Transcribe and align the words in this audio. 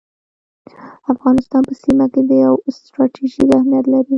افغانستان 1.13 1.61
په 1.67 1.73
سیمه 1.83 2.05
کي 2.13 2.21
یو 2.45 2.53
ستراتیژیک 2.85 3.49
اهمیت 3.57 3.85
لري 3.93 4.09